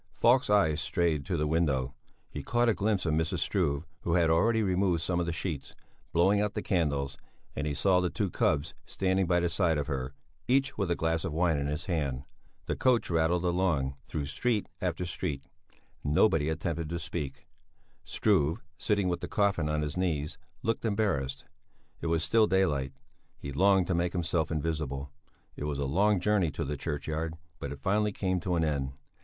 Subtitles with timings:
[0.13, 1.93] Falk's eyes strayed to the window;
[2.27, 3.37] he caught a glimpse of Mrs.
[3.37, 5.75] Struve, who had already removed some of the sheets,
[6.11, 7.19] blowing out the candles;
[7.55, 10.15] and he saw the two cubs standing by the side of her,
[10.47, 12.23] each with a glass of wine in his hand.
[12.65, 15.43] The coach rattled along, through street after street;
[16.03, 17.45] nobody attempted to speak.
[18.03, 21.45] Struve, sitting with the coffin on his knees, looked embarrassed;
[22.01, 22.91] it was still daylight;
[23.37, 25.11] he longed to make himself invisible.
[25.55, 28.93] It was a long journey to the churchyard, but it finally came to an end.